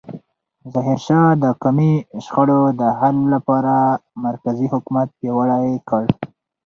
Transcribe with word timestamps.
ظاهرشاه 0.71 1.29
د 1.43 1.45
قومي 1.61 1.93
شخړو 2.25 2.61
د 2.79 2.81
حل 2.99 3.17
لپاره 3.33 3.73
مرکزي 4.25 4.67
حکومت 4.73 5.07
پیاوړی 5.19 5.73
کړ. 5.89 6.03